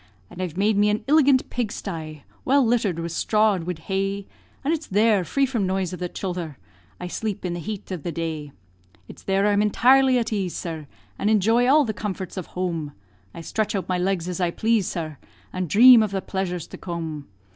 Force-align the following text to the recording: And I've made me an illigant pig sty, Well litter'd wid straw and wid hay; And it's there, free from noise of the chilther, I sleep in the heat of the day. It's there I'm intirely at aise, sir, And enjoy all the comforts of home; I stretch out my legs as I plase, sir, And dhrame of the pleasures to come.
And 0.31 0.41
I've 0.41 0.57
made 0.57 0.77
me 0.77 0.89
an 0.89 1.03
illigant 1.07 1.47
pig 1.51 1.71
sty, 1.71 2.23
Well 2.43 2.65
litter'd 2.65 2.97
wid 2.97 3.11
straw 3.11 3.53
and 3.53 3.65
wid 3.67 3.77
hay; 3.77 4.25
And 4.63 4.73
it's 4.73 4.87
there, 4.87 5.23
free 5.23 5.45
from 5.45 5.67
noise 5.67 5.93
of 5.93 5.99
the 5.99 6.09
chilther, 6.09 6.55
I 6.99 7.05
sleep 7.05 7.45
in 7.45 7.53
the 7.53 7.59
heat 7.59 7.91
of 7.91 8.01
the 8.01 8.11
day. 8.11 8.51
It's 9.07 9.21
there 9.21 9.45
I'm 9.45 9.61
intirely 9.61 10.17
at 10.17 10.33
aise, 10.33 10.55
sir, 10.55 10.87
And 11.19 11.29
enjoy 11.29 11.67
all 11.67 11.85
the 11.85 11.93
comforts 11.93 12.35
of 12.35 12.47
home; 12.47 12.93
I 13.35 13.41
stretch 13.41 13.75
out 13.75 13.87
my 13.87 13.99
legs 13.99 14.27
as 14.27 14.41
I 14.41 14.49
plase, 14.49 14.87
sir, 14.87 15.19
And 15.53 15.69
dhrame 15.69 16.01
of 16.01 16.09
the 16.09 16.21
pleasures 16.23 16.65
to 16.69 16.79
come. 16.79 17.27